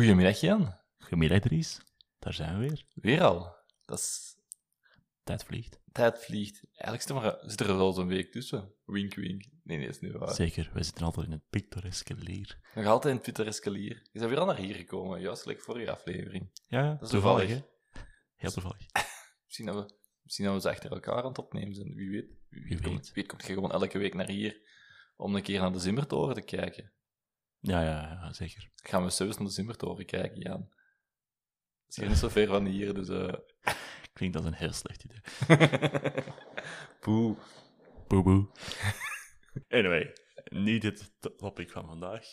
[0.00, 0.74] Goedemiddag Jan.
[0.98, 1.80] Goedemiddag Dries,
[2.18, 2.84] daar zijn we weer.
[2.94, 3.56] Weer al.
[3.84, 4.36] Dat is...
[5.24, 5.80] Tijd vliegt.
[5.92, 6.62] Tijd vliegt.
[6.72, 8.74] Eigenlijk zit er, maar, zit er wel zo'n week tussen.
[8.84, 9.44] Wink, wink.
[9.62, 10.34] Nee, nee, dat is niet waar.
[10.34, 12.58] Zeker, wij zitten altijd in het pittoreske leer.
[12.74, 14.08] Nog altijd in het pittoreske lier.
[14.12, 16.50] Je bent weer al naar hier gekomen, juist gelijk vorige aflevering.
[16.66, 17.48] Ja, Dat is toevallig.
[17.48, 17.64] toevallig.
[17.92, 18.00] hè?
[18.34, 18.86] Heel toevallig.
[19.44, 21.94] Misschien dat, we, misschien dat we ze achter elkaar aan het opnemen zijn.
[21.94, 22.30] Wie weet.
[22.48, 23.12] Wie, Wie komt, weet.
[23.12, 24.60] wie komt je gewoon elke week naar hier
[25.16, 26.92] om een keer naar de Zimmertoren te kijken.
[27.60, 28.70] Ja, ja, ja, zeker.
[28.74, 30.60] Gaan we zelfs naar de Zimmertoren kijken, Jan.
[31.84, 33.08] Het is hier niet zo ver van hier, dus...
[33.08, 33.32] eh
[34.12, 35.20] Klinkt als een heel slecht idee.
[37.00, 37.38] Poeh.
[38.08, 38.48] Boe boe.
[39.68, 40.12] Anyway,
[40.44, 42.24] niet dit to- topic van vandaag.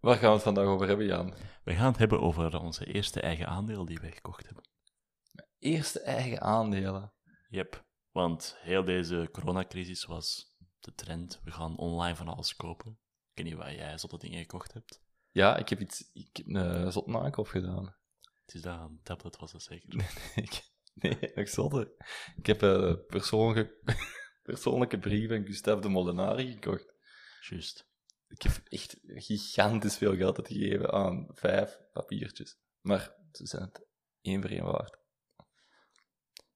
[0.00, 1.34] Waar gaan we het vandaag over hebben, Jan?
[1.64, 4.68] We gaan het hebben over onze eerste eigen aandeel die wij gekocht hebben.
[5.58, 7.12] Eerste eigen aandelen.
[7.48, 11.40] Yep, want heel deze coronacrisis was de trend.
[11.44, 12.98] We gaan online van alles kopen.
[13.36, 15.02] Ik weet niet waar jij zotte dingen gekocht hebt.
[15.30, 16.10] Ja, ik heb iets...
[16.12, 17.96] Ik heb een zot nakoop gedaan.
[18.44, 19.94] Het is dat, een tablet was dat zeker.
[20.34, 21.94] Ik, nee, ik zotte.
[22.36, 23.78] Ik heb een persoonlijke,
[24.42, 26.94] persoonlijke brief van Gustave de Molenari gekocht.
[27.40, 27.88] Juist.
[28.28, 32.58] Ik heb echt gigantisch veel geld uitgegeven aan vijf papiertjes.
[32.80, 33.86] Maar ze zijn het
[34.20, 34.98] één voor één waard.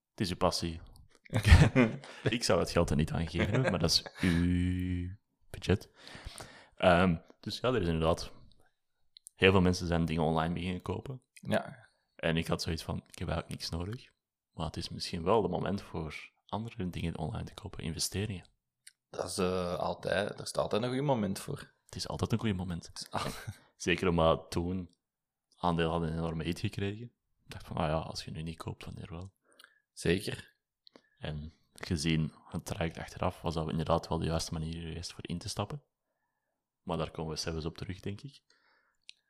[0.09, 0.81] Het is uw passie.
[2.37, 5.15] ik zou het geld er niet aan geven, maar dat is uw
[5.49, 5.89] budget.
[6.81, 8.31] Ehm, dus ja, er is inderdaad...
[9.35, 11.21] Heel veel mensen zijn dingen online beginnen kopen.
[11.33, 14.11] Ja, En ik had zoiets van, ik heb eigenlijk niks nodig.
[14.53, 18.45] Maar het is misschien wel het moment voor andere dingen online te kopen, investeringen.
[19.09, 20.39] dat is eh, altijd...
[20.39, 21.73] Er staat altijd een goed moment voor.
[21.85, 22.91] Het is altijd een goed moment.
[22.93, 23.07] Is
[23.87, 24.89] Zeker omdat toen
[25.57, 27.11] aandeel hadden een enorme hit gekregen.
[27.43, 29.31] Ik dacht van, ah ja, als je nu niet koopt, wanneer wel?
[29.93, 30.55] Zeker.
[31.17, 35.37] En gezien het traject achteraf, was dat inderdaad wel de juiste manier geweest voor in
[35.37, 35.83] te stappen.
[36.83, 38.41] Maar daar komen we zelfs op terug, denk ik.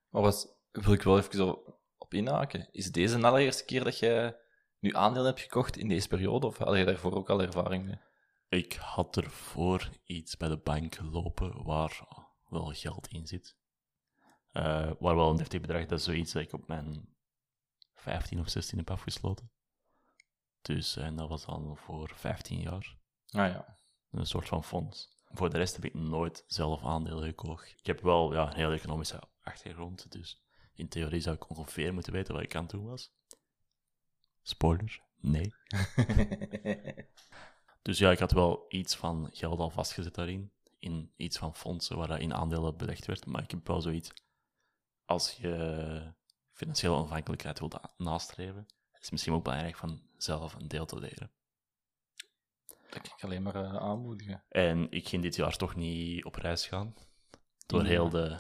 [0.10, 2.68] Maar was, wil ik wel even op, op inhaken.
[2.72, 4.38] Is deze de allereerste keer dat jij
[4.80, 6.48] nu aandelen hebt gekocht in deze periode?
[6.48, 8.00] Of had je daarvoor ook al ervaring mee?
[8.50, 12.08] Ik had ervoor iets bij de bank lopen waar
[12.50, 13.58] wel geld in zit.
[14.52, 17.16] Eh, waar wel een deftig bedrag, dat is zoiets dat ik op mijn
[17.94, 19.52] 15 of 16 heb afgesloten.
[20.62, 22.98] Dus, en dat was dan voor 15 jaar.
[23.30, 23.78] Ah ja.
[24.12, 25.21] Een soort van fonds.
[25.34, 27.74] Voor de rest heb ik nooit zelf aandelen gekocht.
[27.78, 30.42] Ik heb wel ja, een heel economische achtergrond, dus
[30.74, 33.14] in theorie zou ik ongeveer moeten weten wat ik aan het doen was.
[34.42, 35.54] Spoiler, nee.
[37.82, 40.52] Dus ja, ik had wel iets van geld al vastgezet daarin.
[40.80, 43.26] In iets van fondsen waar dat in aandelen belegd werd.
[43.26, 44.12] Maar ik heb wel zoiets.
[45.06, 46.14] Als je
[46.52, 51.32] financiële onafhankelijkheid wilt nastreven, is het misschien ook belangrijk van zelf een deel te leren.
[52.92, 54.44] Dat kan ik alleen maar eh, aanmoedigen.
[54.50, 56.94] En ik ging dit jaar toch niet op reis gaan.
[57.66, 58.40] Door heel de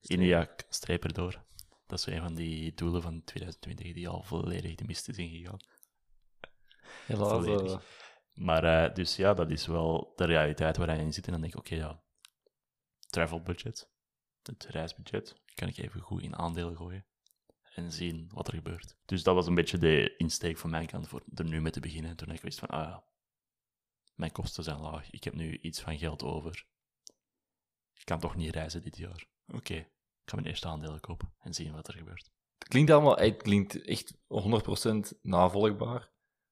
[0.00, 1.44] India-streep erdoor.
[1.86, 5.60] Dat is een van die doelen van 2020 die al volledig de mist is ingegaan.
[7.06, 7.46] Helaas.
[7.46, 7.78] Eh,
[8.34, 11.26] Maar eh, dus ja, dat is wel de realiteit waar je in zit.
[11.26, 12.02] En dan denk ik, oké, ja,
[13.06, 13.90] travel budget,
[14.42, 17.06] het reisbudget, kan ik even goed in aandelen gooien
[17.74, 18.96] en zien wat er gebeurt.
[19.04, 21.80] Dus dat was een beetje de insteek van mijn kant voor er nu mee te
[21.80, 22.16] beginnen.
[22.16, 23.04] Toen ik wist van, ah ja,
[24.14, 26.66] mijn kosten zijn laag, ik heb nu iets van geld over.
[27.94, 29.26] Ik kan toch niet reizen dit jaar.
[29.46, 29.88] Oké, ik
[30.24, 32.30] ga mijn eerste aandelen kopen en zien wat er gebeurt.
[32.58, 34.16] Het klinkt allemaal het klinkt echt
[35.14, 36.10] 100% navolgbaar.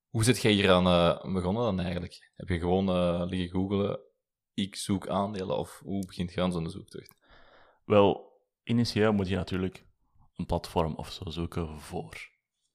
[0.08, 2.32] Hoe zit jij hier aan eh, begonnen dan eigenlijk?
[2.34, 4.00] Heb je gewoon eh, liggen googelen,
[4.54, 7.14] ik zoek aandelen, of hoe begint je aan zo'n zoektocht?
[7.84, 9.86] Wel, initieel moet je natuurlijk
[10.34, 12.30] een platform of zo zoeken voor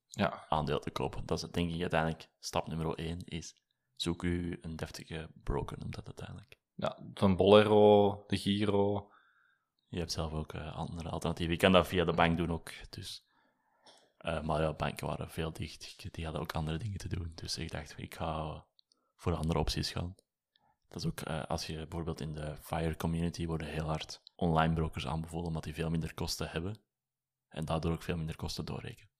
[0.07, 1.25] Ja, aandeel te kopen.
[1.25, 3.64] Dat is denk ik uiteindelijk stap nummer 1 is
[3.95, 6.57] zoek u een deftige broker, noemt dat uiteindelijk.
[6.75, 9.11] ja van Bolero, de Giro.
[9.87, 11.53] Je hebt zelf ook eh, andere alternatieven.
[11.53, 12.71] Je kan dat via de bank doen ook.
[12.89, 13.23] Dus.
[14.17, 16.13] Eh, maar ja, banken waren veel dicht.
[16.13, 17.31] Die hadden ook andere dingen te doen.
[17.35, 18.65] Dus ik dacht, ik ga
[19.15, 20.15] voor andere opties gaan.
[20.87, 24.73] Dat is ook eh, als je bijvoorbeeld in de FIRE community worden heel hard online
[24.73, 26.81] brokers aanbevolen, omdat die veel minder kosten hebben.
[27.47, 29.13] En daardoor ook veel minder kosten doorrekenen.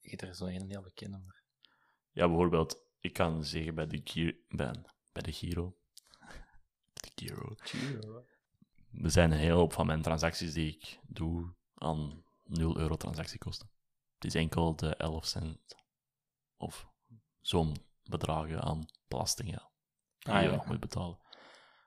[0.00, 1.42] Ik heb er zo een heel bekende, maar...
[2.10, 4.74] Ja, bijvoorbeeld, ik kan zeggen bij de, Giro, bij,
[5.12, 5.76] bij de Giro.
[6.92, 7.54] De Giro.
[7.56, 8.24] Giro.
[9.02, 13.70] Er zijn een hele hoop van mijn transacties die ik doe aan 0 euro transactiekosten.
[14.14, 15.76] Het is enkel de 11 cent
[16.56, 16.88] of
[17.40, 19.70] zo'n bedragen aan belasting ja,
[20.18, 20.54] die Ah, je ja.
[20.54, 21.18] nog moet betalen.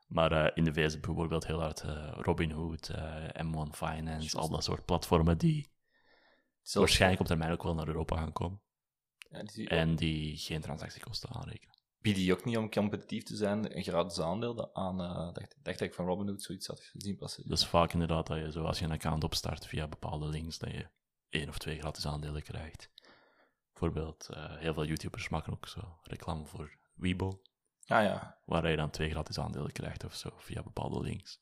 [0.08, 4.64] Maar eh, in de VS bijvoorbeeld heel hard eh, Robinhood, eh, M1 Finance, al dat
[4.64, 5.72] soort platformen die
[6.74, 8.62] waarschijnlijk op termijn ook wel naar Europa gaan komen.
[9.34, 11.76] Ja, die, En die geen transactiekosten aanrekenen.
[12.02, 15.80] Biedt die ook niet om competitief te zijn een gratis aandeel aan, eh, dacht, dacht
[15.80, 17.50] dat ik van Robinhood zoiets had gezien passeren.
[17.50, 20.58] Dat is vaak inderdaad dat je, zo, als je een account opstart via bepaalde links,
[20.58, 20.88] dat je
[21.30, 22.92] één of twee gratis aandelen krijgt.
[23.72, 27.42] Bijvoorbeeld, eh, heel veel YouTubers maken ook zo reclame voor Weibo,
[27.88, 31.42] Ah ja, waar je dan twee gratis aandelen krijgt of zo, via bepaalde links.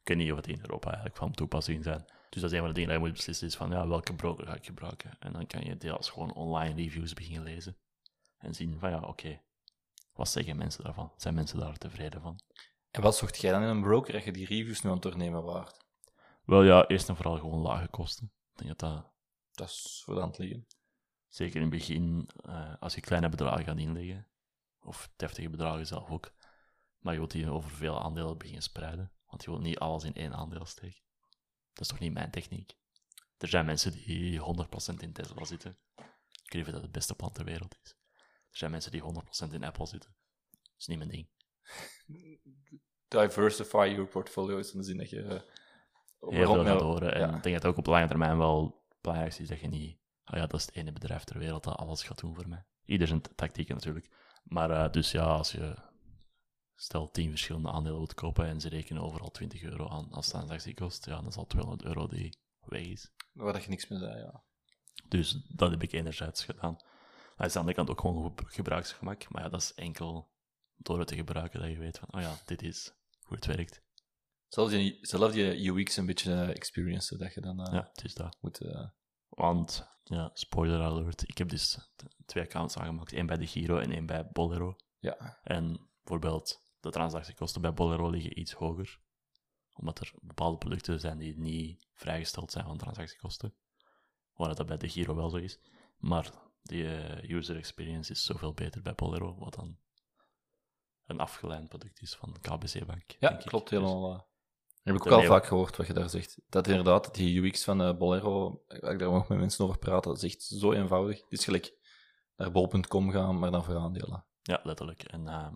[0.00, 2.04] Ik weet niet of het in Europa eigenlijk van toepassing zijn.
[2.30, 4.14] Dus dat is een van de dingen dat je moet beslissen, is van ja, welke
[4.14, 5.16] broker ga ik gebruiken?
[5.18, 7.76] En dan kan je deels gewoon online reviews beginnen lezen.
[8.38, 9.40] En zien van ja, oké,
[10.12, 11.12] wat zeggen mensen daarvan?
[11.16, 12.40] Zijn mensen daar tevreden van?
[12.90, 15.04] en wat zocht jij dan in een broker dat je die reviews nu aan het
[15.04, 15.84] doornemen waard?
[16.44, 18.32] Wel ja, eerst en vooral gewoon lage kosten.
[18.52, 19.12] Ik denk dat dat
[19.50, 20.66] Dat is voor de hand liggen.
[21.28, 24.26] Zeker in het begin, eh, als je kleine bedragen gaat inleggen,
[24.80, 26.32] of deftige bedragen zelf ook,
[26.98, 30.14] maar je wilt die over veel aandelen beginnen spreiden, want je wilt niet alles in
[30.14, 31.02] één aandeel steken.
[31.72, 32.76] Dat is toch niet mijn techniek?
[33.38, 35.78] Er zijn mensen die 100% in Tesla zitten.
[36.44, 37.90] Ik weet niet of dat het beste plan ter wereld is.
[38.50, 39.02] Er zijn mensen die
[39.48, 40.14] 100% in Apple zitten.
[40.50, 41.28] Dat is niet mijn ding.
[43.08, 45.22] Diversify your portfolio is in de zin dat je...
[45.22, 45.40] eh,
[46.30, 47.14] Heel veel gaat horen.
[47.14, 47.26] En ja.
[47.36, 49.98] ik denk dat het ook op lange termijn wel het belangrijkste is dat je niet...
[50.24, 52.64] Oh ja, dat is het ene bedrijf ter wereld dat alles gaat doen voor mij.
[52.84, 54.08] Ieder zijn tactieken natuurlijk.
[54.42, 55.74] Maar eh, dus ja, als je
[56.82, 61.06] stel 10 verschillende aandelen wilt kopen en ze rekenen overal 20 euro aan als transactiekost,
[61.06, 63.10] ja, dan is al 200 euro die weg is.
[63.32, 64.42] Waar dat je niks mee zei, ja.
[65.08, 66.72] Dus dat heb ik enerzijds gedaan.
[67.36, 69.28] Maar aan de andere kant ook gewoon ge- gebruiksgemak.
[69.28, 70.30] Maar ja, dat is enkel
[70.76, 73.82] door het te gebruiken dat je weet van, oh ja, dit is hoe het werkt.
[74.48, 78.04] Zelfs je, zelf je UX een beetje eh, experience dat je dan eh, Ja, het
[78.04, 78.36] is dat.
[78.40, 78.60] moet...
[78.60, 78.88] eh,
[79.28, 81.78] Want, ja, spoiler alert, ik heb dus
[82.26, 83.12] twee accounts aangemaakt.
[83.12, 84.76] één bij de Giro en één bij Bolero.
[84.98, 89.00] ja, En bijvoorbeeld, de transactiekosten bij Bolero liggen iets hoger.
[89.74, 93.54] Omdat er bepaalde producten zijn die niet vrijgesteld zijn van transactiekosten.
[94.34, 95.58] Waar dat bij de Giro wel zo is.
[95.98, 96.30] Maar
[96.62, 99.78] de eh, user experience is zoveel beter bij Bolero, wat dan
[101.06, 103.16] een afgeleid product is van KBC Bank.
[103.18, 103.46] ja ik.
[103.46, 104.12] klopt Dus- helemaal.
[104.14, 104.20] eh.
[104.82, 106.40] heb ik ook al vaak gehoord wat je daar zegt.
[106.48, 110.04] Dat inderdaad, die UX van eh, Bolero, waar ik daar nog met mensen over praat,
[110.04, 111.20] dat is echt zo eenvoudig.
[111.22, 111.74] Het is gelijk
[112.36, 114.24] naar bol.com gaan, maar dan voor aandelen.
[114.42, 115.02] Ja, letterlijk.
[115.02, 115.48] En eh,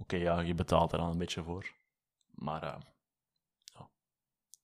[0.00, 1.74] oké, ja, je betaalt er dan een beetje voor.
[2.30, 2.80] Maar eh,
[3.64, 3.90] ja,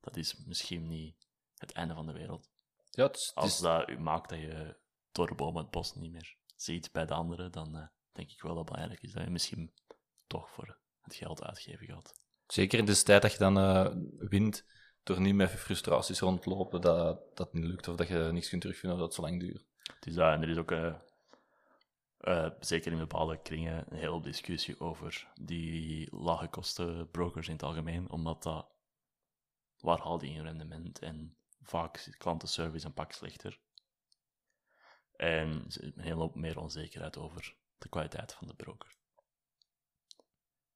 [0.00, 1.16] dat is misschien niet
[1.54, 2.50] het einde van de wereld.
[2.90, 4.76] Ja, het is, Als dat u maakt dat je
[5.12, 8.42] door de bomen het bos niet meer ziet bij de anderen, dan eh, denk ik
[8.42, 9.72] wel dat het belangrijk is dat je misschien
[10.26, 12.20] toch voor het geld uitgeven gaat.
[12.46, 14.64] zeker in de tijd dat je dan eh, wint,
[15.02, 18.98] door niet met frustraties rondlopen, dat dat niet lukt, of dat je niks kunt terugvinden,
[18.98, 19.66] of dat het zo lang duurt.
[19.94, 20.70] Het is dat, en er is ook,
[22.26, 27.62] eh, zeker in bepaalde kringen, een hele discussie over die lage kosten brokers in het
[27.62, 28.67] algemeen, omdat dat,
[29.78, 30.99] waar haal die in rendement?
[30.99, 33.61] En vaak klantenservice een pak slechter.
[35.17, 38.97] En een hele hoop meer onzekerheid over de kwaliteit van de broker.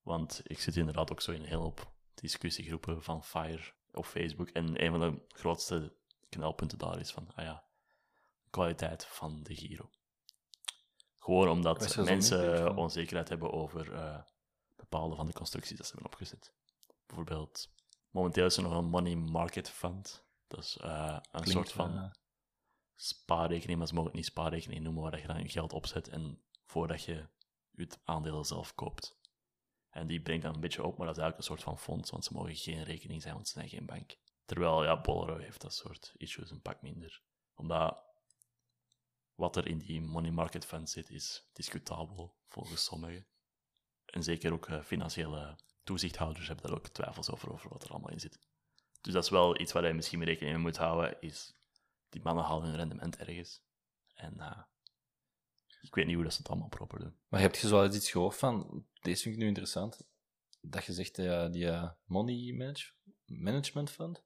[0.02, 4.48] Want ik zit inderdaad ook zo in een hele hoop discussiegroepen van Fire op Facebook.
[4.48, 5.96] En een van de grootste
[6.28, 7.64] knelpunten daar is van, ah ja,
[8.50, 9.90] kwaliteit van de Giro.
[11.30, 14.18] Gewoon omdat mensen onzekerheid hebben over eh,
[14.76, 16.52] bepaalde van de constructies dat ze hebben opgezet.
[17.06, 17.70] Bijvoorbeeld,
[18.10, 20.24] momenteel is er nog een money market fund.
[20.46, 22.10] Dat is eh, een Klinkt, soort van eh,
[22.94, 26.42] spaarrekening, maar ze mogen het niet spaarrekening noemen, waar je dan je geld opzet en
[26.66, 27.26] voordat je
[27.70, 29.18] je aandelen zelf koopt.
[29.90, 32.10] En die brengt dan een beetje op, maar dat is eigenlijk een soort van fonds,
[32.10, 34.16] want ze mogen geen rekening zijn, want ze zijn geen bank.
[34.44, 37.22] Terwijl, ja, Bolero heeft dat soort issues een pak minder.
[37.54, 38.09] Omdat
[39.40, 43.26] wat er in die money market fund zit, is discutabel, volgens sommigen.
[44.06, 48.10] En zeker ook eh, financiële toezichthouders hebben daar ook twijfels over, over wat er allemaal
[48.10, 48.38] in zit.
[49.00, 51.54] Dus dat is wel iets waar je misschien mee rekening mee moet houden, is
[52.08, 53.62] die mannen halen hun rendement ergens.
[54.14, 54.62] En eh,
[55.80, 57.16] ik weet niet hoe dat ze het allemaal proper doen.
[57.28, 60.08] Maar heb je zo eens iets gehoord van, deze vind ik nu interessant,
[60.60, 61.70] dat je zegt, eh, die
[62.04, 62.92] Money manage,
[63.26, 64.22] Management Fund?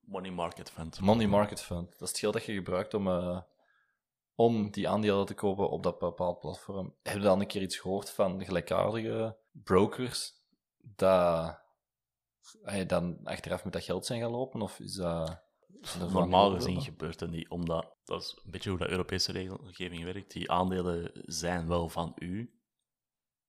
[0.00, 1.00] Money market fund.
[1.00, 3.08] Money Market Fund, dat is het geld dat je gebruikt om,
[4.36, 6.94] om die aandelen te kopen op dat bepaald platform.
[7.02, 10.32] Heb je dan een keer iets gehoord van gelijkaardige brokers,
[10.78, 11.60] dat
[12.62, 14.62] hij dan achteraf met dat geld zijn gaan lopen?
[14.62, 15.44] Of is dat...
[16.10, 20.32] Normaal gezien gebeurt dat niet, omdat dat is een beetje hoe de Europese regelgeving werkt.
[20.32, 22.60] Die aandelen zijn wel van u.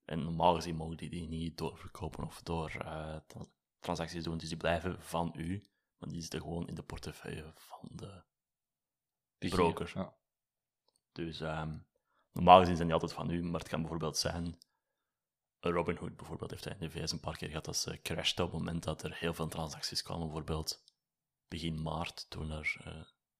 [0.05, 3.45] En normaal gezien mogen die die niet doorverkopen of door eh, tra-
[3.79, 5.67] transacties doen, dus die blijven van u.
[5.97, 8.23] Maar die zitten gewoon in de portefeuille van de
[9.37, 9.91] broker.
[9.95, 10.15] Ja.
[11.17, 11.77] Dus ehm,
[12.31, 14.57] normaal gezien zijn die altijd van u, maar het kan bijvoorbeeld zijn.
[15.59, 18.51] Robinhood bijvoorbeeld heeft hij in de VS een paar keer gehad dat ze crashte op
[18.51, 20.23] het moment dat er heel veel transacties kwamen.
[20.23, 20.83] Bijvoorbeeld
[21.47, 22.93] begin maart, toen er eh,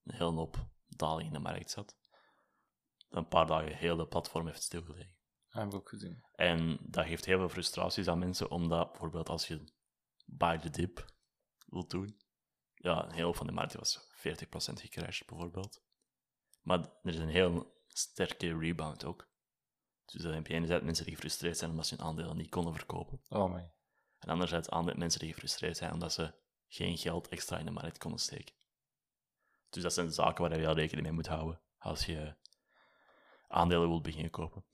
[0.04, 1.98] een hele hoop daling in de markt zat.
[3.10, 5.16] Een paar dagen heel de platform heeft stilgelegen.
[5.50, 6.24] Dat heb ik ook gezien.
[6.36, 9.64] En dat geeft heel veel frustraties aan mensen, omdat bijvoorbeeld als je
[10.26, 11.06] buy the dip
[11.66, 12.22] wilt doen,
[12.74, 15.86] ja, een heel van de markt was 40% gecrashed bijvoorbeeld.
[16.68, 19.30] Maar er is een heel sterke rebound ook.
[20.06, 22.74] Dus dan heb je enerzijds mensen die gefrustreerd zijn omdat ze hun aandelen niet konden
[22.74, 23.22] verkopen.
[23.30, 23.72] Oh, my.
[24.18, 26.34] En anderzijds mensen die gefrustreerd zijn omdat ze
[26.68, 28.56] geen geld extra in de markt konden steken.
[29.70, 32.36] Dus dat zijn zaken waar je wel rekening mee moet houden als je
[33.48, 34.66] aandelen wilt beginnen kopen.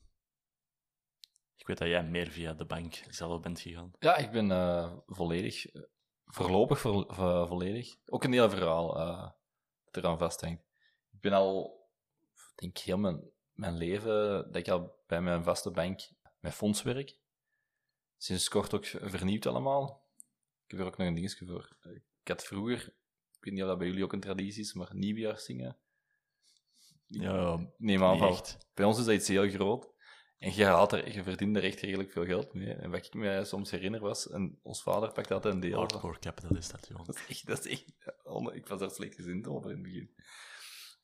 [1.56, 3.92] Ik weet dat jij meer via de bank zelf bent gegaan.
[4.00, 5.82] Ja, ik ben eh, volledig, eh,
[6.26, 7.96] voorlopig vo- vo- volledig.
[8.06, 9.32] Ook een heel verhaal eh,
[9.84, 10.62] dat eraan vasthangt.
[11.12, 11.83] Ik ben al,
[12.56, 16.00] denk heel mijn, mijn leven, dat ik al bij mijn vaste bank
[16.40, 17.18] met fonds werk.
[18.18, 20.08] Sinds kort ook vernieuwd allemaal.
[20.66, 21.78] Ik heb er ook nog een dingetje voor.
[22.24, 22.80] Ik had vroeger,
[23.32, 25.78] ik weet niet of dat bij jullie ook een traditie is, maar nieuwjaarszingen.
[27.08, 28.58] Ja, neem aan van, echt.
[28.74, 29.92] bij ons is dat iets heel groot.
[30.38, 32.74] En je, had er, je verdient er echt redelijk veel geld mee.
[32.74, 35.78] En wat ik me soms herinner was, en ons vader pakt altijd een deel.
[35.78, 37.06] Hardcore capitalist dat, Johan.
[37.06, 39.84] Dat is echt, dat is echt on- ik was daar slecht gezind over in het
[39.84, 40.14] begin.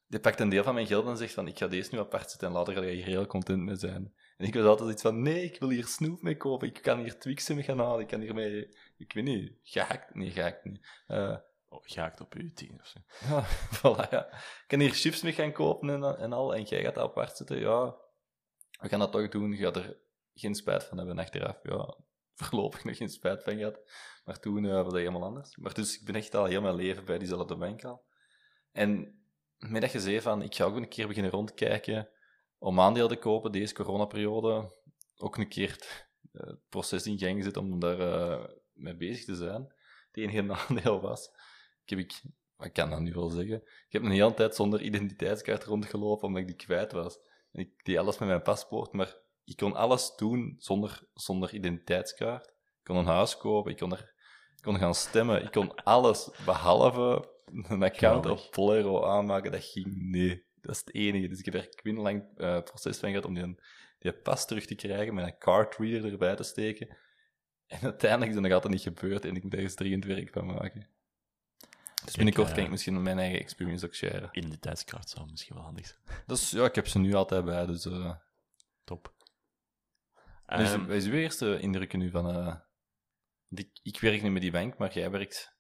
[0.10, 2.30] Die pakt een deel van mijn geld en zegt van, ik ga deze nu apart
[2.30, 4.14] zetten en later ga je hier heel content mee zijn.
[4.38, 7.00] En ik was altijd iets van, nee, ik wil hier snoep mee kopen, ik kan
[7.00, 10.88] hier Twixen mee gaan halen, ik kan hiermee, ik weet niet, gehakt, nee, gehakt niet.
[11.08, 11.38] Eh,
[11.70, 13.00] Oh, gehaakt op uw tien of zo.
[13.28, 13.46] ja,
[13.78, 14.28] voilà, ja.
[14.34, 17.38] Ik kan hier chips mee gaan kopen en, en al, en jij gaat dat apart
[17.38, 17.96] zetten, ja.
[18.80, 19.98] We gaan dat toch doen, je gaat er
[20.34, 21.60] geen spijt van hebben achteraf.
[21.64, 21.98] Ja,
[22.36, 23.80] voorlopig nog geen spijt van gehad.
[24.26, 25.58] Maar toen eh, was dat helemaal anders.
[25.58, 28.06] Maar dus ik ben echt al heel mijn leven bij diezelfde bank al.
[28.72, 29.19] En
[29.60, 32.10] je zei van, ik ga ook een keer beginnen rondkijken
[32.58, 34.74] om aandelen te kopen deze coronaperiode,
[35.18, 39.36] ook een keer het, eh, proces in gang zet om daar eh, mee bezig te
[39.36, 39.74] zijn.
[40.08, 41.30] Het enige nadeel was,
[41.84, 42.22] ik heb ik,
[42.56, 43.56] wat kan dat nu wel zeggen?
[43.56, 47.20] Ik heb een hele tijd zonder identiteitskaart rondgelopen omdat ik die kwijt was.
[47.52, 52.48] Ik deed alles met mijn paspoort, maar ik kon alles doen zonder, zonder identiteitskaart.
[52.48, 54.14] Ik kon een huis kopen, ik kon, er,
[54.56, 58.46] ik kon gaan stemmen, ik kon alles behalve een account Geweldig.
[58.46, 59.52] op Polero aanmaken.
[59.52, 60.48] Dat ging nee.
[60.62, 61.28] Dat is het enige.
[61.28, 63.60] Dus ik heb er een lang eh, proces van gehad om die,
[64.00, 66.98] die pas terug te krijgen, met een card reader erbij te steken.
[67.68, 70.46] En uiteindelijk is dat nog altijd niet gebeurd en ik moet ergens dringend werk van
[70.46, 70.88] maken.
[72.06, 74.30] Dus binnenkort eh, kan ik misschien mijn eigen experience ook sharen.
[74.32, 76.24] Identiteitskaart zou misschien wel handig zijn.
[76.26, 77.86] Dus ja, ik heb ze nu altijd bij, dus...
[77.86, 78.16] eh
[78.84, 79.14] Top.
[80.46, 82.30] dus wat is uw eerste indrukken nu van...
[82.30, 82.56] eh,
[83.50, 85.58] ik, ik werk nu met die bank, maar jij werkt...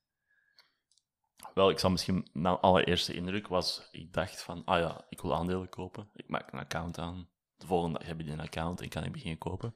[1.54, 2.28] Wel, ik zal misschien...
[2.34, 3.88] Mijn allereerste indruk was...
[3.92, 4.66] Ik dacht van...
[4.66, 6.10] Ah ja, ik wil aandelen kopen.
[6.14, 7.30] Ik maak een account aan.
[7.58, 9.76] De volgende dag heb je een account en kan ik beginnen kopen.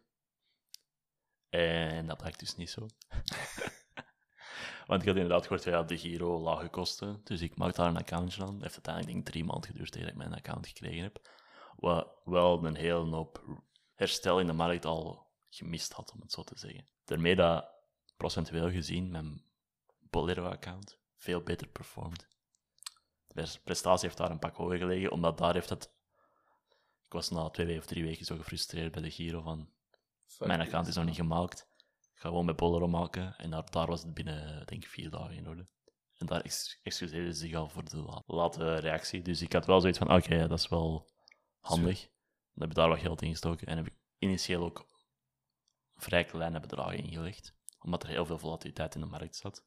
[1.50, 2.88] En dat blijkt dus niet zo.
[4.88, 7.22] Want ik had inderdaad gehoord, ja, de Giro, lage kosten.
[7.24, 8.54] Dus ik maak daar een accountje aan.
[8.54, 11.30] Het heeft uiteindelijk denk ik drie maanden geduurd tegen ik mijn account gekregen heb.
[11.76, 16.44] Wat wel een hele hoop herstel in de markt al gemist had, om het zo
[16.44, 16.88] te zeggen.
[17.06, 17.70] Daarmee dat
[18.18, 19.44] procentueel gezien mijn
[20.00, 22.28] Bolero-account veel beter performed.
[23.28, 25.84] De pres- prestatie heeft daar een pak hoger gelegen, omdat daar heeft het...
[27.06, 29.72] Ik was na twee of drie weken zo gefrustreerd bij de Giro van...
[30.40, 31.68] Mijn account is nog niet gemaakt.
[32.14, 33.38] Ik ga gewoon met Bolero maken.
[33.38, 35.68] En daar, daar was het binnen, denk ik, vier dagen in orde.
[36.18, 39.22] En daar ex excuseerde ze zich al voor de la- late reactie.
[39.22, 41.12] Dus ik had wel zoiets van, oké, dat is wel
[41.60, 42.00] handig.
[42.02, 43.68] Dan heb ik daar wat geld in gestoken.
[43.68, 44.88] En heb ik initieel ook
[45.96, 47.56] vrij kleine bedragen ingelegd.
[47.80, 49.66] Omdat er heel veel volatiliteit in de markt zat.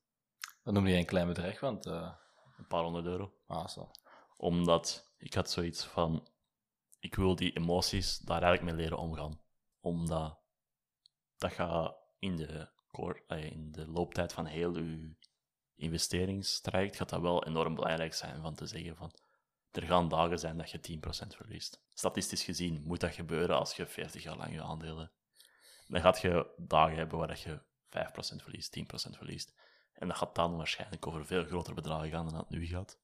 [0.67, 1.87] Dat noem je een klein bedrag, want...
[1.87, 2.13] eh
[2.59, 3.35] Een paar honderd euro.
[3.47, 3.91] ah, zo.
[4.37, 6.29] Omdat ik had zoiets van...
[6.99, 9.41] Ik wil die emoties daar eigenlijk mee leren omgaan.
[9.81, 10.39] Omdat
[11.37, 15.15] dat gaat in de, core, eh, in de looptijd van heel uw
[15.75, 19.13] investeringstraject gaat dat wel enorm belangrijk zijn van te zeggen van...
[19.71, 21.83] Er gaan dagen zijn dat je 10% verliest.
[21.95, 25.13] Statistisch gezien moet dat gebeuren als je 40 jaar lang je aandelen...
[25.87, 28.83] Dan gaat je dagen hebben waar dat je 5% verliest, 10%
[29.17, 29.55] verliest.
[29.97, 32.99] En dat gaat dan waarschijnlijk over veel grotere bedragen gaan dan dat het nu gaat.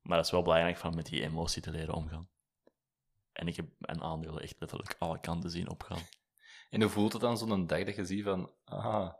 [0.00, 2.28] Maar het is wel belangrijk van met die emotie te leren omgaan.
[3.32, 6.02] En ik heb mijn aandelen echt letterlijk alle kanten zien opgaan.
[6.70, 8.50] En hoe voelt het dan zo'n dag dat je ziet van...
[8.64, 9.18] Aha,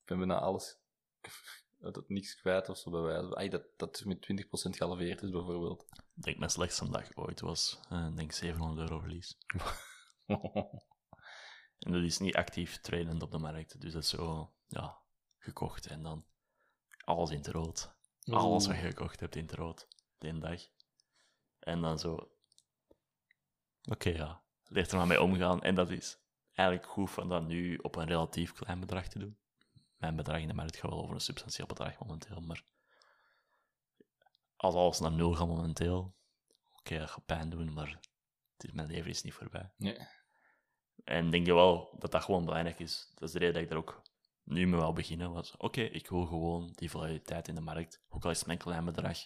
[0.00, 0.76] ik ben bijna alles...
[1.80, 5.22] Dat het niks kwijt of zo bij wijze van- Ai, dat, dat met 20% gehalveerd
[5.22, 5.82] is, bijvoorbeeld.
[6.16, 9.38] Ik denk mijn slechtste dag ooit was, ik denk 700 euro verlies.
[11.78, 13.80] En dat is niet actief trainend op de markt.
[13.80, 14.98] Dus dat is zo, ja,
[15.48, 16.26] gekocht en dan
[17.04, 17.96] alles in het rood.
[18.24, 19.88] Alles wat je gekocht hebt in het rood.
[20.18, 20.60] Die dag.
[21.58, 22.32] En dan zo...
[23.82, 24.42] Oké, ja.
[24.64, 25.62] Leer er maar mee omgaan.
[25.62, 26.18] En dat is
[26.52, 29.38] eigenlijk goed van dat nu op een relatief klein bedrag te doen.
[29.96, 32.64] Mijn bedrag in de markt gaat wel over een substantieel bedrag momenteel, maar...
[34.56, 36.16] Als alles naar nul gaat momenteel...
[36.78, 38.00] Oké, dat gaat pijn doen, maar
[38.52, 39.72] het is, mijn leven is niet voorbij.
[39.76, 39.98] Nee.
[41.04, 43.10] En denk je wel dat dat gewoon belangrijk is.
[43.14, 44.02] Dat is de reden dat ik er ook
[44.48, 45.32] nu mee wil beginnen.
[45.32, 48.58] Was, oké, ik wil gewoon die volatiliteit in de markt, ook al is het mijn
[48.58, 49.18] klein bedrag,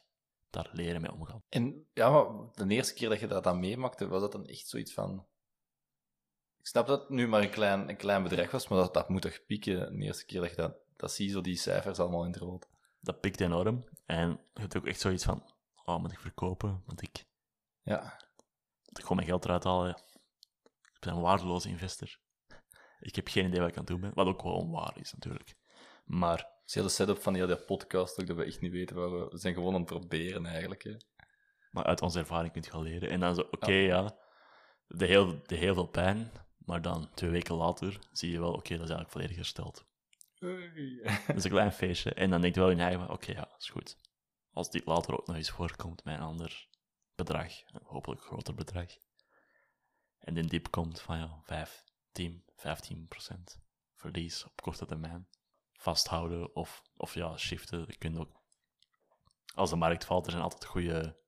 [0.51, 1.43] daar leren mee omgaan.
[1.49, 4.69] En ja, maar de eerste keer dat je dat dan meemaakte, was dat dan echt
[4.69, 5.27] zoiets van...
[6.59, 9.09] Ik snap dat het nu maar een klein, een klein bedrag was, maar dat, dat
[9.09, 12.25] moet toch pieken de eerste keer dat je dat, dat ziet, zo die cijfers allemaal
[12.25, 12.69] in het rood.
[13.01, 13.85] Dat pikt enorm.
[14.07, 15.53] En je hebt ook echt zoiets van,
[15.85, 16.83] oh, moet ik verkopen?
[16.87, 17.25] Want ik,
[17.83, 18.01] Ja.
[18.85, 19.97] moet ik gewoon mijn geld eruit halen.
[20.83, 22.19] Ik ben een waardeloze investor.
[23.03, 24.15] Ik heb geen idee wat ik aan het doen ben.
[24.15, 25.55] Wat ook wel onwaar is, natuurlijk.
[26.05, 28.73] Maar Het is heel de setup van die hele podcast, ook dat we echt niet
[28.73, 29.29] weten waar we...
[29.29, 30.83] We zijn gewoon aan het proberen, eigenlijk.
[30.83, 30.97] Hè.
[31.71, 33.11] Maar uit onze ervaring kun je gaan leren.
[33.11, 34.17] En dan zo, oké, ja,
[34.87, 38.77] de heel, de heel veel pijn, maar dan twee weken later zie je wel, oké,
[38.77, 39.87] dat is eigenlijk volledig hersteld.
[41.27, 42.15] Dat is een klein feestje.
[42.15, 43.97] En dan denk je wel in je eigen, oké, ja, is goed.
[44.53, 46.69] Als dit later ook nog eens voorkomt met een ander
[47.15, 48.87] bedrag, een hopelijk groter bedrag,
[50.19, 53.61] en de diep komt van ja, 5, 10, 15 procent
[53.95, 55.29] verlies op korte termijn,
[55.73, 58.41] vasthouden of, of ja, shiften, je ook.
[59.55, 61.21] Als de markt valt, er zijn altijd goede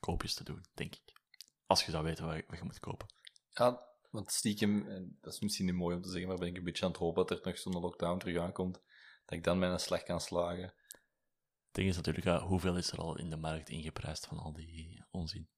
[0.00, 1.20] koopjes te doen, denk ik.
[1.66, 3.14] Als je zou weten wat je, wat je moet kopen.
[3.48, 6.56] Ja, want stiekem, en dat is misschien niet mooi om te zeggen, maar ben ik
[6.56, 8.82] een beetje aan het hopen dat er nog zo'n lockdown terug aankomt,
[9.24, 10.74] dat ik dan mijn slag kan slagen.
[11.64, 14.52] Het ding is natuurlijk, ja, hoeveel is er al in de markt ingeprijsd van al
[14.52, 15.48] die onzin?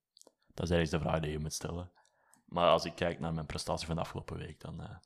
[0.47, 1.93] Dat is eigenlijk de vraag die je moet stellen.
[2.45, 4.97] Maar als ik kijk naar mijn prestatie van de afgelopen week, dan eh,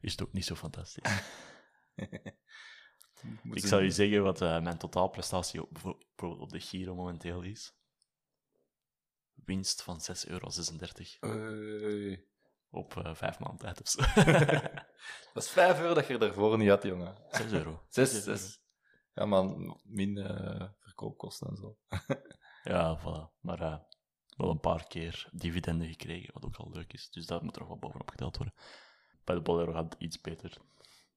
[0.00, 1.22] is het ook niet zo fantastisch.
[3.52, 7.42] ik zou je zeggen wat eh, mijn totaalprestatie op, bijvo- bijvoorbeeld op de Giro momenteel
[7.42, 7.74] is.
[9.32, 10.48] Winst van 6,36 euro
[12.70, 14.00] op eh, vijf maanden tijd of zo.
[15.32, 17.24] Dat is 5 euro dat je daarvoor niet had, jongen.
[17.28, 17.84] 6 euro.
[17.88, 18.60] 6, 6.
[19.14, 20.16] Ja, man, min
[20.78, 21.78] verkoopkosten en zo.
[22.62, 23.40] Ja, voilà.
[23.40, 23.78] Maar eh,
[24.36, 27.10] wel een paar keer dividenden gekregen, wat ook al leuk is.
[27.10, 28.54] Dus dat moet er nog wat bovenop geteld worden.
[29.24, 30.50] Bij de Bolero gaat het iets beter.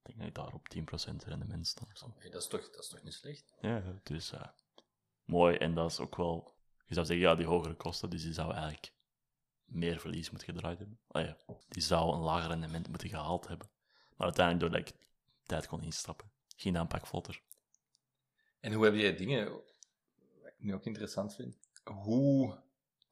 [0.03, 0.67] Ik denk dat ik daar op
[1.13, 1.85] 10% rendement sta.
[2.17, 3.53] Hey, dat, is toch, dat is toch niet slecht?
[3.61, 4.47] Ja, dus eh,
[5.25, 5.57] mooi.
[5.57, 6.53] En dat is ook wel...
[6.85, 8.93] Je zou zeggen, ja, die hogere kosten, dus die zou eigenlijk
[9.65, 10.99] meer verlies moeten gedraaid hebben.
[11.07, 13.69] Ah ja, die zou een lager rendement moeten gehaald hebben.
[14.15, 15.07] Maar uiteindelijk, doordat ik
[15.45, 17.41] tijd kon instappen, ging dat een pak vlotter.
[18.59, 22.63] En hoe heb jij dingen, wat ik nu ook interessant vind, hoe...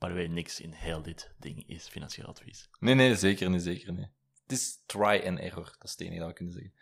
[0.04, 2.70] Maar weet niks in heel dit ding is financieel advies.
[2.80, 4.10] Nee, nee, zeker niet, zeker niet.
[4.42, 6.74] Het is try and error, dat is het enige dat we kunnen zeggen.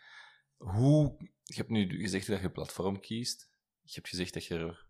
[0.56, 1.16] Hoe...
[1.42, 3.50] Je hebt nu gezegd dat je platform kiest.
[3.82, 4.86] Je hebt gezegd dat je er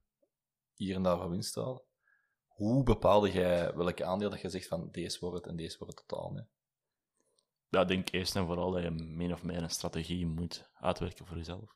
[0.75, 1.85] hier en daar van winst haalt.
[2.47, 5.99] Hoe bepaalde jij welke aandeel dat je zegt van deze wordt het en deze wordt
[5.99, 6.47] het totaal niet?
[7.69, 11.27] Ja, ik denk eerst en vooral dat je min of meer een strategie moet uitwerken
[11.27, 11.75] voor jezelf.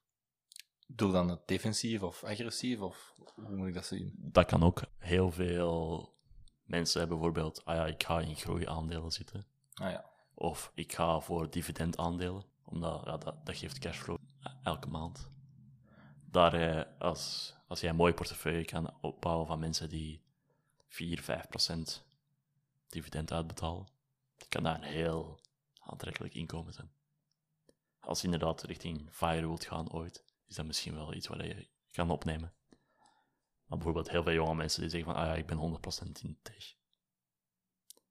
[0.86, 4.14] Doe dan het defensief of agressief, of hoe moet ik dat zien?
[4.18, 4.82] Dat kan ook.
[4.98, 6.14] Heel veel
[6.66, 9.46] mensen hebben bijvoorbeeld, ah ja, ik ga in groeiaandelen zitten.
[9.74, 10.04] Ah ja.
[10.34, 14.18] Of ik ga voor dividendaandelen, omdat ja, dat, dat geeft cashflow
[14.62, 15.30] elke maand.
[16.30, 20.22] Daar, eh, als, als jij een mooie portefeuille kan opbouwen van mensen die
[20.88, 22.04] 4, 5 procent
[22.88, 23.86] dividend uitbetalen,
[24.48, 25.40] kan dat een heel
[25.78, 26.90] aantrekkelijk inkomen zijn.
[28.00, 31.68] Als je inderdaad richting FIRE wilt gaan ooit, is dat misschien wel iets wat je
[31.92, 32.52] kan opnemen.
[33.66, 36.38] Maar bijvoorbeeld heel veel jonge mensen die zeggen van, ah ja, ik ben 100% in
[36.42, 36.74] tech.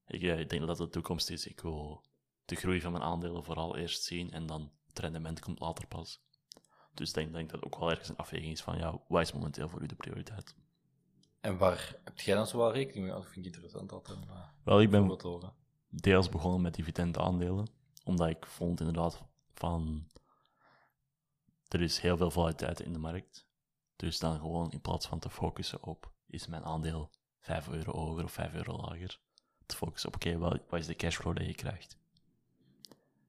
[0.07, 1.47] Ik, eh, denk dat dat de toekomst is.
[1.47, 2.03] Ik wil
[2.45, 6.23] de groei van mijn aandelen vooral eerst zien en dan het rendement komt later pas.
[6.93, 9.21] Dus ik denk, denk dat het ook wel ergens een afweging is van, ja, wat
[9.21, 10.55] is momenteel voor u de prioriteit?
[11.41, 13.15] En waar heb jij dan zo wel rekening mee?
[13.15, 15.07] Dat vind ik interessant altijd om eh, Wel, ik ben
[15.89, 17.67] deels begonnen met dividendaandelen,
[18.03, 20.07] omdat ik vond inderdaad van,
[21.67, 23.44] er is heel veel volatiliteit in de markt.
[23.95, 28.23] Dus dan gewoon in plaats van te focussen op, is mijn aandeel 5 euro hoger
[28.23, 29.19] of 5 euro lager,
[29.65, 31.97] te focussen op, oké, wat, wat is de cashflow dat je krijgt?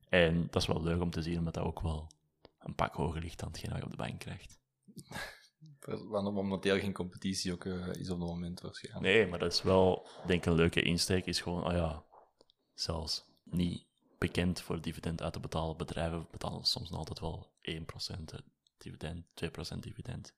[0.09, 2.11] En dat is wel leuk om te zien, omdat dat ook wel
[2.59, 4.59] een pak hoger ligt dan hetgeen wat je op de bank krijgt.
[5.87, 9.05] Want momenteel geen competitie ook eh, is op het moment waarschijnlijk.
[9.05, 11.27] Nee, maar dat is wel, denk ik, een leuke insteek.
[11.27, 12.05] Is gewoon, oh ja,
[12.75, 13.87] zelfs niet
[14.19, 17.75] bekend voor dividend uit te betalen bedrijven betalen soms nog altijd wel 1%
[18.79, 19.25] dividend,
[19.75, 20.35] 2% dividend.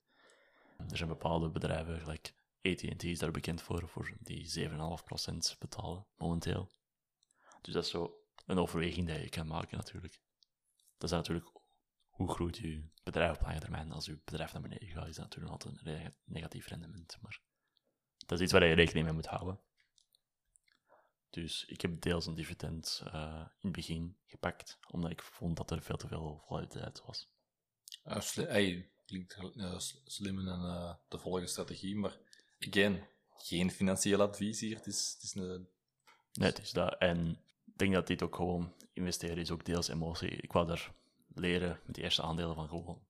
[0.91, 6.71] Er zijn bepaalde bedrijven, gelijk AT&T is daar bekend voor, voor die 7,5% betalen momenteel.
[7.61, 10.21] Dus dat is zo een overweging die je kan maken natuurlijk.
[10.99, 11.51] Dat is natuurlijk
[12.09, 13.93] hoe groeit je bedrijf op lange termijn?
[13.93, 17.19] Als je bedrijf naar beneden gaat, is dat natuurlijk altijd een negatief rendement.
[17.21, 17.41] Maar
[18.27, 19.61] dat is iets waar je rekening mee moet houden.
[21.31, 25.71] Dus ik heb deels een dividend eh, in het begin gepakt, omdat ik vond dat
[25.71, 27.29] er veel te veel volatiliteit was.
[28.35, 32.19] Hey, klinkt eh, s- slim en eh, te volgen strategie, maar
[32.69, 34.77] again, geen financieel advies hier.
[34.77, 35.69] Het is, het is een...
[36.33, 36.99] Nee, het is dat.
[36.99, 37.31] En
[37.65, 40.29] ik denk dat dit ook gewoon investeren is ook deels emotie.
[40.31, 40.93] Ik wou daar
[41.35, 43.07] leren met die eerste aandelen van gewoon,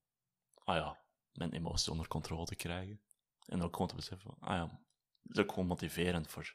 [0.65, 0.99] ah ja,
[1.33, 3.01] mijn emoties onder controle te krijgen.
[3.47, 4.81] En ook gewoon te beseffen, van, ah ja,
[5.23, 6.55] het is ook gewoon motiverend voor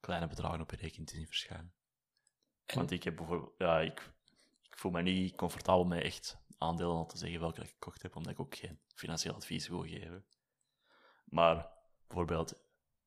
[0.00, 1.72] kleine bedragen op je rekening te zien verschijnen.
[2.74, 4.12] Want ik heb bijvoorbeeld, ja, ik,
[4.62, 8.16] ik voel me niet comfortabel met echt aandelen al te zeggen welke ik gekocht heb,
[8.16, 10.24] omdat ik ook geen financieel advies wil geven.
[11.24, 11.70] Maar
[12.06, 12.54] bijvoorbeeld,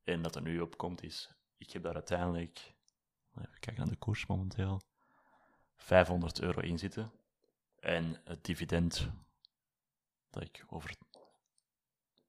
[0.04, 2.74] één dat er nu op komt is, ik heb daar uiteindelijk,
[3.38, 4.82] even kijken naar de koers momenteel,
[5.76, 7.12] 500 euro in zitten.
[7.80, 9.10] En het dividend
[10.30, 10.96] dat ik over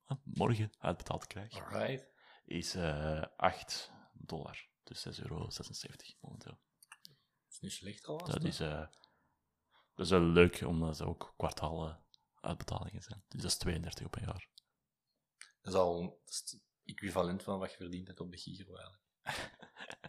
[0.05, 2.09] ah, morgen uitbetaald krijg, Alright.
[2.45, 4.69] is eh 8 dollar.
[4.83, 5.49] Dus 6,76 euro
[6.21, 6.59] momenteel.
[6.89, 8.19] Dat is niet slecht al.
[8.19, 8.87] Dat is, eh,
[9.95, 12.05] dat is wel leuk, omdat ze ook kwartalen
[12.41, 13.25] uitbetalingen zijn.
[13.29, 14.49] Dus dat is 32 op een jaar.
[15.63, 18.77] Dat is al dat is het equivalent van wat je verdient hebt op de Giro
[18.77, 19.03] eigenlijk.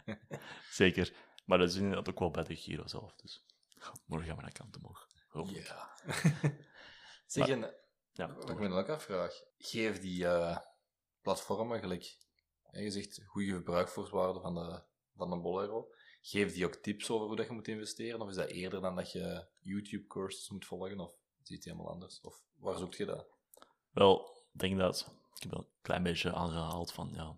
[0.70, 1.16] Zeker.
[1.44, 3.14] Maar dat is inderdaad ook wel bij de Giro zelf.
[3.14, 3.44] Dus
[4.06, 5.06] morgen gaan we naar kant omhoog.
[5.28, 5.66] Hopelijk.
[5.66, 5.96] Ja.
[7.26, 7.74] zeg, en,
[8.12, 10.58] Ja, wat ik me dan ook afvraag, geef die eh,
[11.20, 12.16] platformen gelijk,
[12.70, 14.82] je zegt goede verbruiksvoorwaarden van de,
[15.14, 15.94] van de Bolero,
[16.28, 18.20] geef die ook tips over hoe dat je moet investeren?
[18.20, 21.00] Of is dat eerder dan dat je YouTube-courses moet volgen?
[21.00, 21.12] Of
[21.42, 22.20] is het helemaal anders?
[22.20, 23.26] Of waar zoekt je dat?
[23.90, 25.14] Wel, ik denk dat...
[25.34, 27.36] Ik heb wel een klein beetje aangehaald van, ja,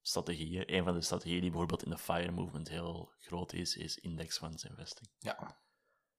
[0.00, 0.74] strategieën.
[0.74, 4.38] Een van de strategieën die bijvoorbeeld in de FIRE movement heel groot is, is index
[4.38, 5.10] funds investing.
[5.18, 5.60] Ja.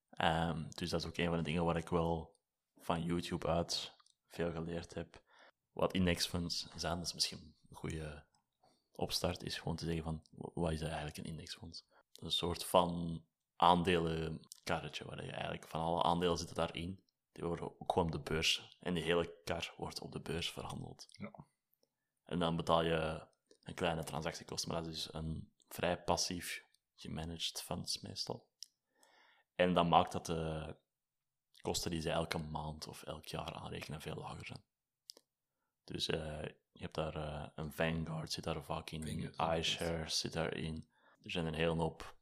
[0.10, 2.36] Ehm, dus dat is ook een van de dingen waar ik wel
[2.78, 3.94] van YouTube uit
[4.28, 5.24] veel geleerd heb.
[5.72, 8.26] Wat indexfunds zijn, dat is misschien een goede
[8.92, 11.86] opstart, is gewoon te zeggen van, wa- wat is eigenlijk een indexfonds?
[12.20, 13.22] Een soort van
[13.56, 17.04] aandelenkarretje, waar je eigenlijk van alle aandelen zitten daarin.
[17.32, 18.78] Die worden ook gewoon op de beurs.
[18.80, 21.08] En die hele kar wordt op de beurs verhandeld.
[21.12, 21.32] Ja.
[22.24, 23.28] En dan betaal je
[23.64, 28.48] een kleine transactiekosten, maar dat is dus een vrij passief gemanaged funds meestal.
[29.56, 30.76] En dat maakt dat de
[31.62, 34.64] kosten die ze elke maand of elk jaar aanrekenen veel lager zijn.
[35.84, 40.88] Dus eh, je hebt daar eh, een Vanguard zit daar vaak in, iShares zit daarin.
[41.24, 42.16] Er zijn een hele hoop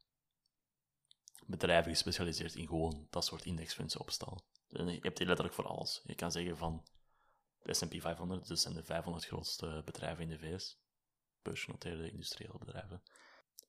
[1.46, 4.42] bedrijven gespecialiseerd in gewoon dat soort indexfundsen opstellen.
[4.68, 6.02] En je hebt die letterlijk voor alles.
[6.04, 6.86] Je kan zeggen van
[7.62, 10.78] de S&P 500, dus zijn de 500 grootste bedrijven in de VS,
[11.42, 13.02] beursgenoteerde industriële bedrijven.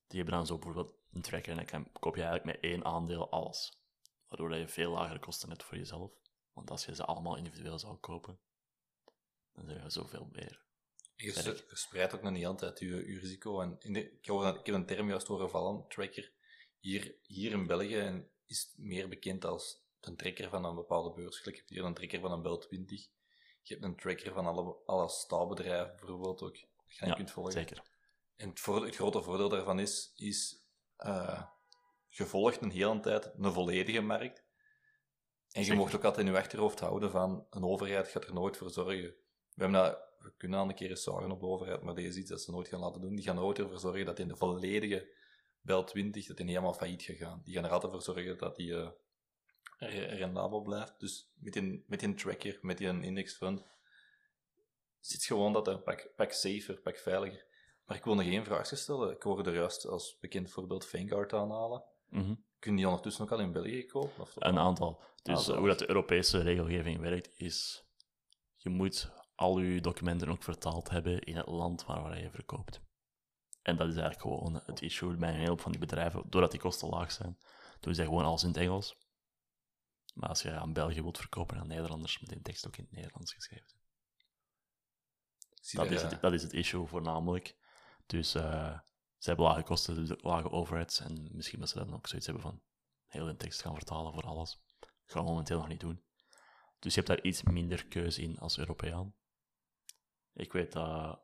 [0.08, 2.86] Die hebben dan zo bijvoorbeeld een tracker en dan kan, koop je eigenlijk met één
[2.86, 3.82] aandeel alles.
[4.28, 6.12] Waardoor je veel lagere kosten hebt voor jezelf.
[6.54, 8.40] Want als je ze allemaal individueel zou kopen,
[9.54, 10.66] dan zou je zoveel meer.
[11.17, 11.34] Je
[11.67, 13.62] verspreidt ook nog niet altijd je, je risico.
[13.62, 16.32] En in de, ik, hoor, ik heb een term juist horen vallen, tracker.
[16.80, 21.41] Hier, hier in België en is meer bekend als een tracker van een bepaalde beurs.
[21.43, 23.08] Je hebt hier een tracker van een Bel 20.
[23.62, 26.53] Je hebt een tracker van alle, alle staalbedrijven bijvoorbeeld ook.
[26.53, 27.51] Dat je dan kunt volgen.
[27.53, 27.82] zeker.
[28.36, 31.43] En het, voor, het grote voordeel daarvan is, is eh,
[32.08, 34.45] je volgt een hele tijd een volledige markt.
[35.51, 38.58] En je mocht ook altijd in je achterhoofd houden van een overheid gaat er nooit
[38.58, 39.15] voor zorgen.
[39.58, 42.08] We, hebben dat, we kunnen al een keer eens zagen op de overheid, maar deze
[42.08, 43.15] is iets dat ze nooit gaan laten doen.
[43.15, 45.15] Die gaan er nooit ervoor zorgen dat in de volledige
[45.62, 47.41] Bel 20 dat die niet helemaal failliet gegaan.
[47.43, 48.74] Die gaan er altijd voor zorgen dat die
[49.78, 51.00] re- rendabel blijft.
[51.00, 53.63] Dus met die, met die tracker, met die index fund,
[55.00, 57.46] zit gewoon dat een pak, pak safer, pak veiliger.
[57.86, 59.12] Maar ik wil nog één vraag stellen.
[59.12, 61.84] Ik hoorde er juist als bekend voorbeeld Vanguard aanhalen.
[62.10, 62.34] Mhm.
[62.60, 64.22] Kunnen die ondertussen ook al in België kopen?
[64.22, 65.00] Of Een aantal.
[65.24, 67.86] Dus Ah, eh, hoe dat de Europese regelgeving werkt, is
[68.56, 72.82] je moet al je documenten ook vertaald hebben in het land waar, waar je verkoopt.
[73.62, 76.23] En dat is eigenlijk gewoon het issue bij een hele hoop van die bedrijven.
[76.30, 77.38] Doordat die kosten laag zijn,
[77.80, 78.97] doen ze gewoon alles in het Engels.
[80.13, 82.93] Maar als je aan België wilt verkopen aan Nederlanders, moet die tekst ook in het
[82.93, 83.82] Nederlands geschreven zijn.
[85.86, 87.58] Dat is, eh, het, dat is het issue voornamelijk.
[88.06, 88.80] Dus eh,
[89.17, 91.00] ze hebben lage kosten, dus lage overheads.
[91.00, 92.62] En misschien dat ze dan ook zoiets hebben van
[93.06, 94.62] heel de tekst gaan vertalen voor alles.
[94.80, 96.04] Dat gaan we momenteel nog niet doen.
[96.80, 99.15] Dus je hebt daar iets minder keuze in als Europeaan.
[100.38, 101.19] Ik weet dat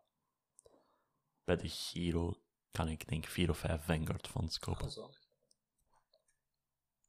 [1.43, 5.13] bij de Giro kan ik denk vier of vijf Vanguard funds kopen.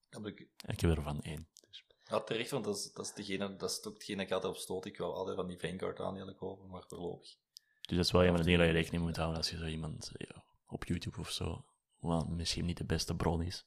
[0.08, 1.48] heb ik ik heb er van één.
[1.68, 1.84] Dus.
[2.04, 4.52] Ja, terecht, want dat is, dat, is degene, dat is ook hetgene dat ik altijd
[4.52, 4.84] op stoot.
[4.84, 7.36] Ik wil altijd van die Vanguard aandelen kopen, maar voorlopig.
[7.80, 9.56] dus dat is wel een van de dingen dat je rekening moet houden als je
[9.56, 11.64] zo iemand ja, op YouTube of zo,
[11.98, 13.66] wat misschien niet de beste bron is,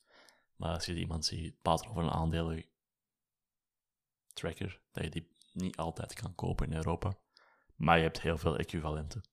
[0.56, 2.62] maar als je iemand ziet praten over een aandeel
[4.34, 7.17] tracker, dat je die niet altijd kan kopen in Europa.
[7.78, 9.24] Maar je hebt heel veel equivalenten,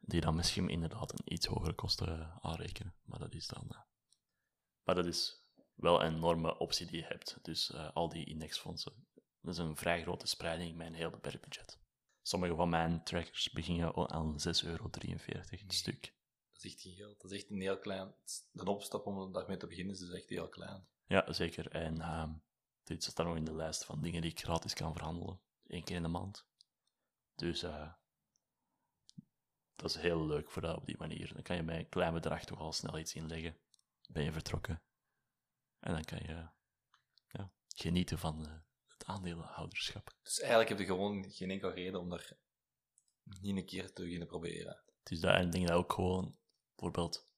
[0.00, 2.94] die dan misschien inderdaad een iets hogere kosten eh, aanrekenen.
[3.04, 3.66] Maar dat is dan...
[3.70, 3.80] eh,
[4.84, 7.38] Maar dat is wel een enorme optie die je hebt.
[7.42, 9.06] Dus eh, al die indexfondsen.
[9.40, 11.78] Dat is een vrij grote spreiding met een heel beperkt budget.
[12.22, 16.14] Sommige van mijn trackers beginnen al aan 6,43 euro het stuk.
[16.52, 17.20] Dat is echt geen geld.
[17.20, 18.14] Dat is echt een heel klein...
[18.52, 20.88] De opstap om daarmee te beginnen is dus echt heel klein.
[21.06, 21.70] Ja, zeker.
[21.70, 22.32] En ehm
[22.84, 25.40] dit staat nog in de lijst van dingen die ik gratis kan verhandelen.
[25.66, 26.46] Eén keer in de maand.
[27.40, 27.92] Dus eh,
[29.74, 31.32] dat is heel leuk voor dat op die manier.
[31.34, 33.58] Dan kan je bij een klein bedrag toch al snel iets inleggen.
[34.08, 34.82] Ben je vertrokken.
[35.78, 36.48] En dan kan je
[37.28, 40.16] ja, genieten van eh, het aandeelhouderschap.
[40.22, 42.32] Dus eigenlijk heb je gewoon geen enkele reden om daar
[43.40, 44.82] niet een keer te beginnen proberen.
[44.98, 46.38] Het is en ik denk dat ook gewoon,
[46.74, 47.32] bijvoorbeeld,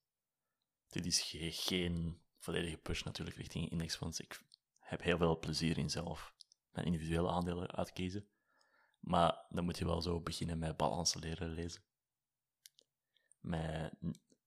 [0.87, 4.19] dit is ge- geen volledige push natuurlijk richting indexfonds.
[4.19, 4.43] Ik
[4.79, 6.33] heb heel veel plezier in zelf
[6.71, 8.27] mijn individuele aandelen uitkiezen.
[9.03, 11.83] Maar dan moet je wel zo beginnen met balansen leren lezen.
[13.39, 13.93] Met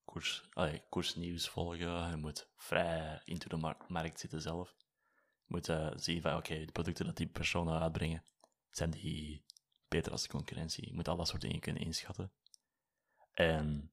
[0.04, 2.10] koers, allee, koersnieuws volgen.
[2.10, 4.74] Je moet vrij into de mar- markt zitten zelf.
[5.14, 8.24] Je moet eh, zien van, oké, de producten dat die personen uitbrengen,
[8.70, 9.44] zijn die
[9.88, 10.86] beter als de concurrentie?
[10.86, 12.32] Je moet al dat soort dingen kunnen inschatten.
[13.32, 13.92] En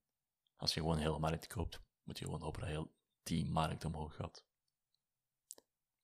[0.56, 4.16] als je gewoon hele markt koopt, moet je gewoon hopen dat heel die markt omhoog
[4.16, 4.46] gaat.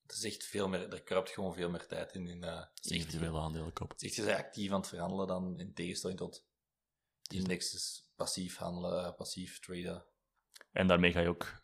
[0.09, 0.93] Het is echt veel meer...
[0.93, 2.27] Er kruipt gewoon veel meer tijd in.
[2.27, 3.95] in eh, echt- Individuele aandelen kopen.
[3.95, 6.47] Het is echt actief aan het verhandelen dan in tegenstelling tot
[7.27, 10.05] indexes, passief handelen, passief traden.
[10.71, 11.63] En daarmee ga je ook,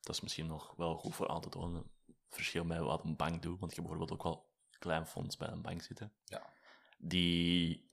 [0.00, 1.90] dat is misschien nog wel goed voor aan te tonen,
[2.28, 3.60] verschil met wat een bank doet.
[3.60, 6.12] Want je hebt bijvoorbeeld ook wel klein fonds bij een bank zitten.
[6.24, 6.52] Ja.
[6.98, 7.90] Die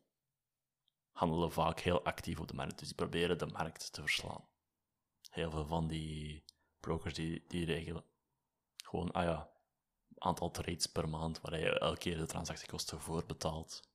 [1.12, 2.80] handelen vaak heel actief op de markt.
[2.80, 4.48] Dus die proberen de markt te verslaan.
[5.30, 6.44] Heel veel van die
[6.80, 8.06] brokers die, die regelen
[8.84, 9.53] gewoon, ah ja,
[10.24, 13.90] aantal trades per maand, waar je elke keer de transactiekosten voor betaalt.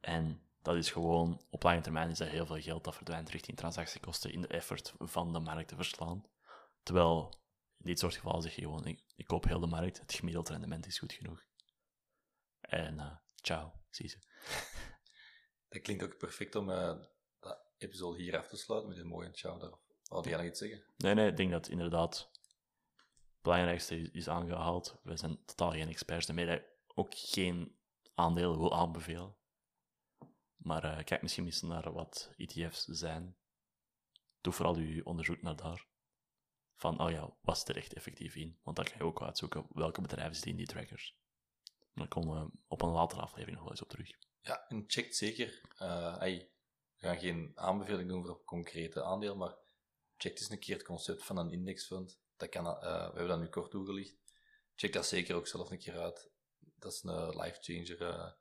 [0.00, 3.56] En dat is gewoon, op lange termijn is dat heel veel geld dat verdwijnt richting
[3.56, 6.26] transactiekosten in de effort van de markt te verslaan.
[6.82, 7.34] Terwijl,
[7.78, 10.48] in dit soort gevallen zeg je gewoon, ik, ik koop heel de markt, het gemiddeld
[10.48, 11.44] rendement is goed genoeg.
[12.60, 14.18] En eh ciao, zie ze.
[15.68, 16.96] Dat klinkt ook perfect om eh
[17.40, 19.80] dat episode hier af te sluiten met een mooie ciao daarop.
[20.08, 20.84] Wou jij nog iets zeggen?
[20.96, 22.30] Nee, nee, ik denk dat inderdaad
[23.46, 25.00] belangrijkste is, aangehaald.
[25.02, 26.62] We zijn totaal geen experts, daarmee dat
[26.94, 27.78] ook geen
[28.14, 29.36] aandelen wil aanbevelen.
[30.56, 33.36] Maar eh, kijk misschien eens naar wat ETF's zijn.
[34.40, 35.86] Doe vooral uw onderzoek naar daar.
[36.74, 38.58] Van, oh ja, wat is er echt effectief in?
[38.62, 41.16] Want dan kan je ook uitzoeken welke bedrijven zitten in die trackers.
[41.94, 44.10] Dan komen we op een latere aflevering nog wel eens op terug.
[44.40, 45.60] Ja, en check zeker.
[45.76, 46.50] eh, hey,
[46.96, 49.56] we gaan geen aanbeveling doen voor concrete aandeel, maar
[50.16, 52.18] check eens een keer het concept van een indexfund.
[52.36, 54.16] Dat kan, eh, we hebben dat nu kort toegelicht.
[54.74, 56.30] Check dat zeker ook zelf een keer uit.
[56.58, 58.32] Dat is een life changer eh,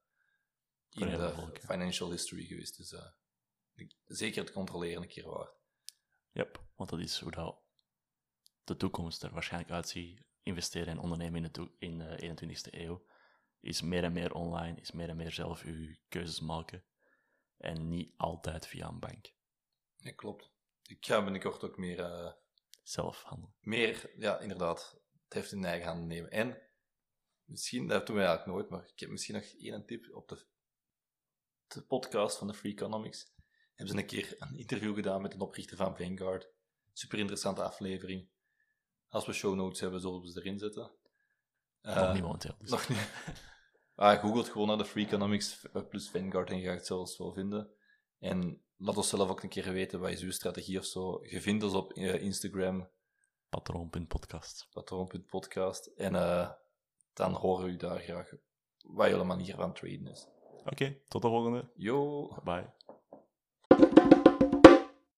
[0.90, 1.52] in de ja.
[1.60, 2.78] financial history geweest.
[2.78, 3.12] Dus eh,
[4.06, 5.54] zeker het controleren een keer waard.
[6.32, 7.62] Yep, want dat is hoe dat
[8.64, 10.24] de toekomst er waarschijnlijk uitziet.
[10.44, 13.06] Investeren en ondernemen in de, in de 21ste eeuw
[13.60, 16.86] is meer en meer online, is meer en meer zelf uw keuzes maken.
[17.58, 19.34] En niet altijd via een bank.
[19.98, 20.52] Ja, klopt.
[20.84, 22.36] Ik ga binnenkort ook meer,
[22.88, 23.56] Zelf handelen.
[23.60, 26.32] meer, ja, inderdaad, het heft in eigen handen nemen.
[26.32, 26.62] En
[27.44, 30.46] misschien, dat doen wij eigenlijk nooit, maar ik heb misschien nog één tip op de,
[31.68, 33.34] de podcast van de Free Economics.
[33.74, 36.50] Hebben ze een keer een interview gedaan met een oprichter van Vanguard.
[36.94, 38.30] Super interessante aflevering.
[39.08, 40.92] Als we show notes hebben, zullen we ze erin zetten.
[41.82, 42.56] Nog Eh, niet momenteel.
[42.60, 42.70] Dus.
[42.70, 43.10] Nog niet.
[43.96, 47.34] Ah, googelt gewoon naar de Free Economics plus Vanguard en je gaat het zelfs wel
[47.34, 47.76] vinden.
[48.20, 51.20] En laat ons zelf ook een keer weten, wat is uw strategie of zo.
[51.24, 52.90] Je vindt ons op eh, Instagram,
[53.50, 54.68] Patroon.podcast.
[54.74, 55.86] patroon.podcast.
[55.86, 56.50] En eh,
[57.14, 58.30] dan horen we u daar graag
[58.84, 60.28] wat jullie manier van traden is.
[60.66, 61.72] Oké, tot de volgende.
[61.76, 62.28] Yo!
[62.44, 62.85] Bye.